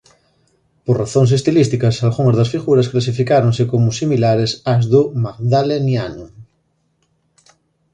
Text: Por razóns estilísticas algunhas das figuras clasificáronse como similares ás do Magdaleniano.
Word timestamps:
Por 0.85 0.95
razóns 1.03 1.29
estilísticas 1.39 1.95
algunhas 2.05 2.37
das 2.39 2.51
figuras 2.55 2.89
clasificáronse 2.91 3.63
como 3.71 3.97
similares 3.99 4.51
ás 4.73 4.83
do 4.93 5.01
Magdaleniano. 5.23 6.25